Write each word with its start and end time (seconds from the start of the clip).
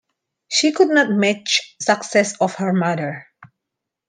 She 0.47 0.71
could 0.71 0.87
not 0.87 1.11
match 1.11 1.75
success 1.79 2.35
of 2.41 2.55
her 2.55 2.73
mother. 2.73 3.27